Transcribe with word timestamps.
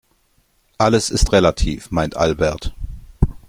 Alles 0.79 1.11
ist 1.11 1.31
relativ, 1.31 1.91
meint 1.91 2.17
Albert. 2.17 2.73